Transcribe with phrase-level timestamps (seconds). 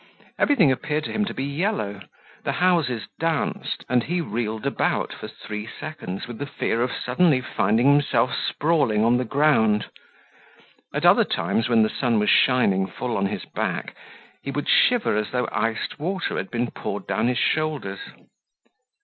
[0.39, 2.01] Everything appeared to him to be yellow;
[2.43, 7.39] the houses danced and he reeled about for three seconds with the fear of suddenly
[7.39, 9.91] finding himself sprawling on the ground.
[10.91, 13.95] At other times, while the sun was shining full on his back,
[14.41, 17.99] he would shiver as though iced water had been poured down his shoulders.